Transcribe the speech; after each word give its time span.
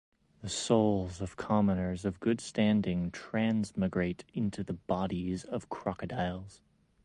The 0.41 0.49
souls 0.49 1.21
of 1.21 1.35
commoners 1.35 2.05
of 2.05 2.19
good 2.19 2.41
standing 2.41 3.11
transmigrate 3.11 4.23
into 4.33 4.63
the 4.63 4.73
bodies 4.73 5.43
of 5.43 5.69
crocodiles. 5.69 6.59